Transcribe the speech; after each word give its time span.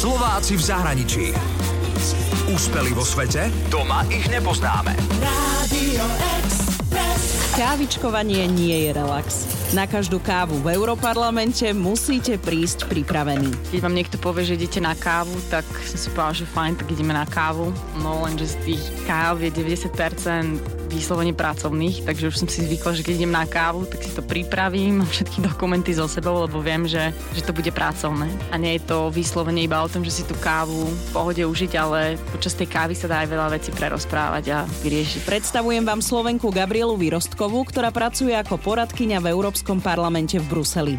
Slováci 0.00 0.56
v 0.56 0.64
zahraničí. 0.64 1.24
Úspeli 2.48 2.96
vo 2.96 3.04
svete? 3.04 3.52
Doma 3.68 4.00
ich 4.08 4.32
nepoznáme. 4.32 4.96
Kávičkovanie 7.52 8.48
nie 8.48 8.88
je 8.88 8.96
relax. 8.96 9.59
Na 9.70 9.86
každú 9.86 10.18
kávu 10.18 10.58
v 10.66 10.74
Europarlamente 10.74 11.70
musíte 11.70 12.34
prísť 12.42 12.90
pripravení. 12.90 13.54
Keď 13.70 13.78
vám 13.78 13.94
niekto 13.94 14.18
povie, 14.18 14.42
že 14.42 14.58
idete 14.58 14.82
na 14.82 14.98
kávu, 14.98 15.30
tak 15.46 15.62
som 15.86 15.94
si 15.94 16.10
povedal, 16.10 16.42
že 16.42 16.50
fajn, 16.50 16.74
tak 16.82 16.90
ideme 16.90 17.14
na 17.14 17.22
kávu. 17.22 17.70
No 18.02 18.26
lenže 18.26 18.50
z 18.50 18.56
tých 18.66 18.82
káv 19.06 19.38
je 19.38 19.54
90% 19.54 20.80
vyslovene 20.90 21.30
pracovných, 21.30 22.02
takže 22.02 22.34
už 22.34 22.36
som 22.36 22.48
si 22.50 22.66
zvykla, 22.66 22.98
že 22.98 23.06
keď 23.06 23.14
idem 23.22 23.30
na 23.30 23.46
kávu, 23.46 23.86
tak 23.86 24.02
si 24.02 24.10
to 24.10 24.26
pripravím, 24.26 25.06
všetky 25.06 25.38
dokumenty 25.54 25.94
so 25.94 26.10
sebou, 26.10 26.42
lebo 26.42 26.58
viem, 26.58 26.90
že, 26.90 27.14
že 27.30 27.46
to 27.46 27.54
bude 27.54 27.70
pracovné. 27.70 28.26
A 28.50 28.58
nie 28.58 28.76
je 28.76 28.90
to 28.90 29.14
vyslovene 29.14 29.62
iba 29.62 29.78
o 29.78 29.88
tom, 29.88 30.02
že 30.02 30.10
si 30.10 30.22
tú 30.26 30.34
kávu 30.42 30.90
v 30.90 31.10
pohode 31.14 31.42
užiť, 31.46 31.72
ale 31.78 32.18
počas 32.34 32.58
tej 32.58 32.66
kávy 32.66 32.98
sa 32.98 33.06
dá 33.06 33.22
aj 33.22 33.28
veľa 33.30 33.48
vecí 33.54 33.70
prerozprávať 33.70 34.44
a 34.50 34.58
vyriešiť. 34.82 35.22
Predstavujem 35.22 35.86
vám 35.86 36.02
Slovenku 36.02 36.50
Gabrielu 36.50 36.98
Vyrostkovú, 36.98 37.62
ktorá 37.70 37.94
pracuje 37.94 38.34
ako 38.34 38.58
poradkyňa 38.58 39.22
v 39.22 39.30
Európskom 39.60 39.84
parlamente 39.84 40.40
v 40.40 40.46
Bruseli. 40.48 40.96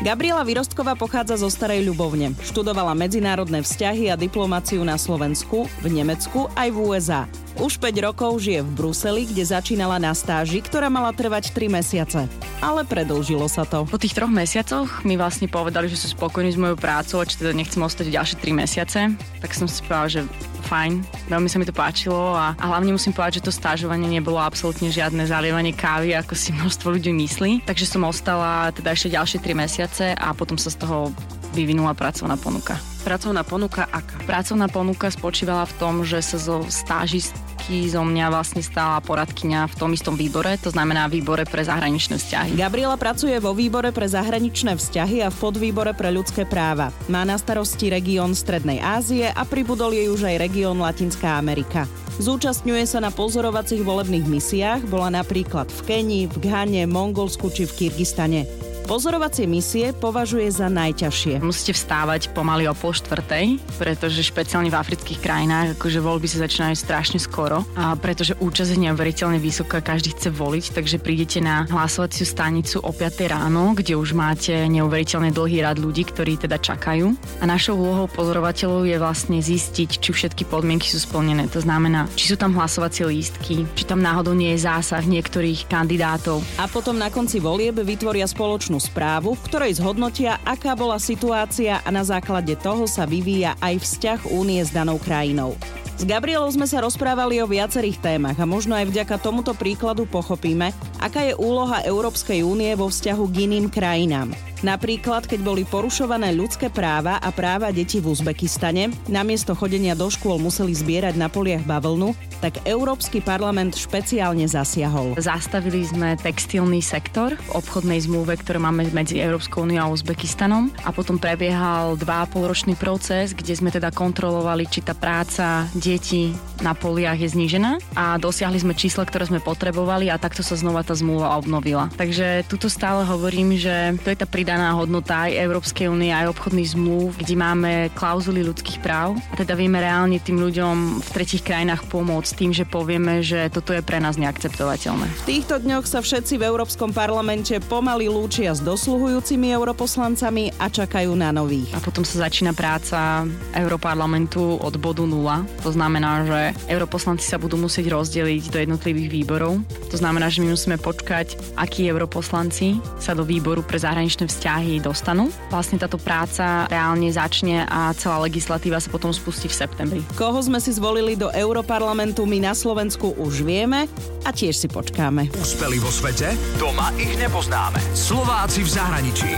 Gabriela 0.00 0.40
Vyrostková 0.40 0.96
pochádza 0.96 1.44
zo 1.44 1.52
Starej 1.52 1.84
Ľubovne. 1.84 2.32
Študovala 2.40 2.96
medzinárodné 2.96 3.60
vzťahy 3.60 4.08
a 4.08 4.16
diplomáciu 4.16 4.80
na 4.80 4.96
Slovensku, 4.96 5.68
v 5.84 5.86
Nemecku 5.92 6.48
aj 6.56 6.72
v 6.72 6.76
USA. 6.88 7.28
Už 7.60 7.76
5 7.76 8.08
rokov 8.08 8.40
žije 8.40 8.64
v 8.64 8.70
Bruseli, 8.72 9.28
kde 9.28 9.44
začínala 9.44 10.00
na 10.00 10.16
stáži, 10.16 10.64
ktorá 10.64 10.88
mala 10.88 11.12
trvať 11.12 11.52
3 11.52 11.68
mesiace. 11.68 12.24
Ale 12.64 12.88
predlžilo 12.88 13.44
sa 13.44 13.68
to. 13.68 13.84
Po 13.84 14.00
tých 14.00 14.16
troch 14.16 14.32
mesiacoch 14.32 15.04
mi 15.04 15.20
vlastne 15.20 15.44
povedali, 15.52 15.92
že 15.92 16.00
sú 16.00 16.16
spokojní 16.16 16.56
s 16.56 16.56
mojou 16.56 16.80
prácou 16.80 17.20
a 17.20 17.28
či 17.28 17.36
teda 17.36 17.52
nechcem 17.52 17.84
ostať 17.84 18.08
ďalšie 18.08 18.40
3 18.40 18.56
mesiace. 18.56 19.00
Tak 19.44 19.52
som 19.52 19.68
si 19.68 19.84
povedala, 19.84 20.08
že 20.08 20.20
fajn, 20.68 21.00
veľmi 21.32 21.48
sa 21.48 21.56
mi 21.56 21.64
to 21.64 21.72
páčilo 21.72 22.36
a, 22.36 22.52
a 22.60 22.64
hlavne 22.68 22.92
musím 22.92 23.16
povedať, 23.16 23.40
že 23.40 23.48
to 23.48 23.52
stážovanie 23.56 24.04
nebolo 24.04 24.36
absolútne 24.36 24.92
žiadne 24.92 25.24
zalievanie 25.24 25.72
kávy, 25.72 26.12
ako 26.12 26.36
si 26.36 26.52
množstvo 26.56 26.92
ľudí 26.92 27.08
myslí. 27.16 27.64
Takže 27.64 27.88
som 27.88 28.04
ostala 28.04 28.68
teda 28.76 28.92
ešte 28.92 29.16
ďalšie 29.16 29.40
3 29.40 29.56
mesiace 29.56 30.04
a 30.12 30.36
potom 30.36 30.60
sa 30.60 30.68
z 30.68 30.84
toho 30.84 31.08
vyvinula 31.54 31.94
pracovná 31.94 32.36
ponuka. 32.36 32.76
Pracovná 33.06 33.40
ponuka 33.46 33.88
aká? 33.88 34.20
Pracovná 34.28 34.68
ponuka 34.68 35.08
spočívala 35.08 35.64
v 35.64 35.76
tom, 35.80 35.94
že 36.04 36.20
sa 36.20 36.36
zo 36.36 36.66
stážistky 36.66 37.88
zo 37.88 38.00
mňa 38.00 38.32
vlastne 38.32 38.64
stala 38.64 38.96
poradkyňa 39.04 39.68
v 39.68 39.74
tom 39.76 39.92
istom 39.92 40.16
výbore, 40.16 40.56
to 40.56 40.72
znamená 40.72 41.04
výbore 41.04 41.44
pre 41.44 41.60
zahraničné 41.60 42.16
vzťahy. 42.16 42.56
Gabriela 42.56 42.96
pracuje 42.96 43.36
vo 43.36 43.52
výbore 43.52 43.92
pre 43.92 44.08
zahraničné 44.08 44.76
vzťahy 44.76 45.20
a 45.20 45.28
v 45.28 45.36
podvýbore 45.36 45.92
pre 45.92 46.08
ľudské 46.08 46.48
práva. 46.48 46.88
Má 47.12 47.28
na 47.28 47.36
starosti 47.36 47.92
región 47.92 48.32
Strednej 48.32 48.80
Ázie 48.80 49.28
a 49.28 49.44
pribudol 49.44 49.92
jej 49.92 50.08
už 50.08 50.28
aj 50.32 50.40
región 50.40 50.80
Latinská 50.80 51.36
Amerika. 51.36 51.84
Zúčastňuje 52.18 52.82
sa 52.88 52.98
na 52.98 53.14
pozorovacích 53.14 53.84
volebných 53.84 54.26
misiách, 54.26 54.90
bola 54.90 55.12
napríklad 55.22 55.70
v 55.70 55.80
Kenii, 55.86 56.24
v 56.26 56.36
Ghane, 56.42 56.82
Mongolsku 56.88 57.52
či 57.52 57.68
v 57.68 57.84
Kyrgyzstane. 57.84 58.57
Pozorovacie 58.88 59.44
misie 59.44 59.92
považuje 59.92 60.48
za 60.48 60.72
najťažšie. 60.72 61.44
Musíte 61.44 61.76
vstávať 61.76 62.32
pomaly 62.32 62.64
o 62.66 62.72
pol 62.72 62.96
štvrtej, 62.96 63.60
pretože 63.76 64.24
špeciálne 64.24 64.72
v 64.72 64.80
afrických 64.80 65.20
krajinách, 65.20 65.76
akože 65.76 66.00
voľby 66.00 66.24
sa 66.24 66.48
začínajú 66.48 66.72
strašne 66.72 67.20
skoro 67.20 67.68
a 67.76 67.92
pretože 68.00 68.32
účasť 68.40 68.72
je 68.72 68.88
neuveriteľne 68.88 69.36
vysoká, 69.36 69.84
každý 69.84 70.16
chce 70.16 70.32
voliť, 70.32 70.72
takže 70.72 71.04
prídete 71.04 71.44
na 71.44 71.68
hlasovaciu 71.68 72.24
stanicu 72.24 72.80
o 72.80 72.88
5 72.88 73.28
ráno, 73.28 73.76
kde 73.76 73.92
už 73.92 74.16
máte 74.16 74.56
neuveriteľne 74.56 75.36
dlhý 75.36 75.68
rad 75.68 75.76
ľudí, 75.76 76.08
ktorí 76.08 76.40
teda 76.40 76.56
čakajú. 76.56 77.12
A 77.38 77.44
našou 77.44 77.76
úlohou 77.76 78.08
pozorovateľov 78.08 78.88
je 78.88 78.96
vlastne 78.96 79.36
zistiť, 79.36 80.00
či 80.00 80.16
všetky 80.16 80.48
podmienky 80.48 80.88
sú 80.88 81.04
splnené. 81.04 81.44
To 81.52 81.60
znamená, 81.60 82.08
či 82.16 82.32
sú 82.32 82.40
tam 82.40 82.56
hlasovacie 82.56 83.04
lístky, 83.04 83.68
či 83.76 83.84
tam 83.84 84.00
náhodou 84.00 84.32
nie 84.32 84.56
je 84.56 84.64
zásah 84.64 85.04
niektorých 85.04 85.68
kandidátov. 85.68 86.40
A 86.56 86.64
potom 86.72 86.96
na 86.96 87.12
konci 87.12 87.36
volieb 87.36 87.84
vytvoria 87.84 88.24
spoločnú 88.24 88.77
správu, 88.80 89.36
v 89.36 89.44
ktorej 89.44 89.78
zhodnotia, 89.78 90.40
aká 90.46 90.72
bola 90.72 90.96
situácia 90.96 91.84
a 91.84 91.90
na 91.92 92.02
základe 92.02 92.56
toho 92.58 92.88
sa 92.88 93.04
vyvíja 93.04 93.54
aj 93.60 93.82
vzťah 93.82 94.20
únie 94.32 94.62
s 94.62 94.72
danou 94.72 94.96
krajinou. 94.96 95.58
S 95.98 96.06
Gabrielou 96.06 96.46
sme 96.54 96.64
sa 96.70 96.78
rozprávali 96.78 97.42
o 97.42 97.50
viacerých 97.50 97.98
témach 97.98 98.38
a 98.38 98.46
možno 98.46 98.78
aj 98.78 98.86
vďaka 98.86 99.18
tomuto 99.18 99.50
príkladu 99.50 100.06
pochopíme, 100.06 100.70
aká 101.02 101.26
je 101.26 101.34
úloha 101.34 101.82
Európskej 101.82 102.46
únie 102.46 102.70
vo 102.78 102.86
vzťahu 102.86 103.24
k 103.28 103.36
iným 103.50 103.66
krajinám. 103.66 104.47
Napríklad, 104.66 105.30
keď 105.30 105.40
boli 105.46 105.62
porušované 105.62 106.34
ľudské 106.34 106.66
práva 106.66 107.22
a 107.22 107.30
práva 107.30 107.70
detí 107.70 108.02
v 108.02 108.10
Uzbekistane, 108.10 108.90
namiesto 109.06 109.54
chodenia 109.54 109.94
do 109.94 110.10
škôl 110.10 110.42
museli 110.42 110.74
zbierať 110.74 111.14
na 111.14 111.30
poliach 111.30 111.62
bavlnu, 111.62 112.16
tak 112.42 112.62
Európsky 112.66 113.18
parlament 113.22 113.74
špeciálne 113.74 114.46
zasiahol. 114.46 115.18
Zastavili 115.18 115.82
sme 115.86 116.14
textilný 116.18 116.82
sektor 116.82 117.34
v 117.34 117.50
obchodnej 117.54 118.02
zmluve, 118.06 118.38
ktoré 118.38 118.62
máme 118.62 118.86
medzi 118.94 119.18
Európskou 119.18 119.66
úniou 119.66 119.90
a 119.90 119.92
Uzbekistanom 119.94 120.70
a 120.86 120.90
potom 120.94 121.18
prebiehal 121.18 121.98
2,5 121.98 122.50
ročný 122.50 122.74
proces, 122.78 123.34
kde 123.34 123.54
sme 123.54 123.70
teda 123.74 123.90
kontrolovali, 123.90 124.66
či 124.70 124.82
tá 124.82 124.94
práca 124.94 125.66
detí 125.74 126.34
na 126.62 126.74
poliach 126.74 127.18
je 127.18 127.30
znížená 127.30 127.78
a 127.94 128.18
dosiahli 128.18 128.58
sme 128.58 128.74
čísla, 128.74 129.06
ktoré 129.06 129.26
sme 129.26 129.42
potrebovali 129.42 130.10
a 130.10 130.18
takto 130.18 130.42
sa 130.42 130.58
znova 130.58 130.82
tá 130.82 130.94
zmluva 130.94 131.38
obnovila. 131.38 131.90
Takže 131.94 132.46
tuto 132.46 132.66
stále 132.70 133.06
hovorím, 133.06 133.54
že 133.58 133.98
to 134.02 134.10
je 134.10 134.18
tá 134.18 134.26
pridaná 134.48 134.80
hodnota 134.80 135.28
aj 135.28 135.44
Európskej 135.44 135.92
únie, 135.92 136.08
aj 136.08 136.32
obchodných 136.32 136.72
zmluv, 136.72 137.12
kde 137.20 137.36
máme 137.36 137.92
klauzuly 137.92 138.40
ľudských 138.40 138.80
práv 138.80 139.20
a 139.28 139.36
teda 139.36 139.52
vieme 139.52 139.76
reálne 139.76 140.16
tým 140.16 140.40
ľuďom 140.40 141.04
v 141.04 141.08
tretich 141.12 141.44
krajinách 141.44 141.84
pomôcť 141.92 142.32
tým, 142.32 142.56
že 142.56 142.64
povieme, 142.64 143.20
že 143.20 143.52
toto 143.52 143.76
je 143.76 143.84
pre 143.84 144.00
nás 144.00 144.16
neakceptovateľné. 144.16 145.04
V 145.04 145.28
týchto 145.28 145.60
dňoch 145.60 145.84
sa 145.84 146.00
všetci 146.00 146.40
v 146.40 146.48
Európskom 146.48 146.96
parlamente 146.96 147.60
pomaly 147.60 148.08
lúčia 148.08 148.56
s 148.56 148.64
dosluhujúcimi 148.64 149.52
europoslancami 149.52 150.56
a 150.56 150.72
čakajú 150.72 151.12
na 151.12 151.28
nových. 151.28 151.68
A 151.76 151.84
potom 151.84 152.08
sa 152.08 152.24
začína 152.24 152.56
práca 152.56 153.28
Európarlamentu 153.52 154.64
od 154.64 154.72
bodu 154.80 155.04
nula. 155.04 155.44
To 155.60 155.76
znamená, 155.76 156.24
že 156.24 156.40
europoslanci 156.72 157.28
sa 157.28 157.36
budú 157.36 157.60
musieť 157.60 157.92
rozdeliť 157.92 158.48
do 158.48 158.64
jednotlivých 158.64 159.12
výborov. 159.12 159.60
To 159.92 159.96
znamená, 160.00 160.32
že 160.32 160.40
my 160.40 160.56
musíme 160.56 160.80
počkať, 160.80 161.36
akí 161.60 161.84
europoslanci 161.84 162.80
sa 162.96 163.12
do 163.12 163.28
výboru 163.28 163.60
pre 163.60 163.76
zahraničné 163.76 164.24
vzťahy 164.24 164.37
vzťahy 164.38 164.78
dostanú. 164.78 165.34
Vlastne 165.50 165.82
táto 165.82 165.98
práca 165.98 166.70
reálne 166.70 167.10
začne 167.10 167.66
a 167.66 167.90
celá 167.98 168.22
legislatíva 168.22 168.78
sa 168.78 168.86
potom 168.86 169.10
spustí 169.10 169.50
v 169.50 169.58
septembri. 169.58 170.00
Koho 170.14 170.38
sme 170.38 170.62
si 170.62 170.70
zvolili 170.70 171.18
do 171.18 171.34
Europarlamentu, 171.34 172.22
my 172.22 172.38
na 172.38 172.54
Slovensku 172.54 173.18
už 173.18 173.42
vieme 173.42 173.90
a 174.22 174.30
tiež 174.30 174.54
si 174.54 174.70
počkáme. 174.70 175.34
Úspeli 175.34 175.82
vo 175.82 175.90
svete? 175.90 176.38
Doma 176.54 176.94
ich 176.94 177.18
nepoznáme. 177.18 177.82
Slováci 177.98 178.62
v 178.62 178.70
zahraničí. 178.70 179.30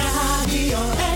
Radio 0.00 0.80
e. 0.96 1.09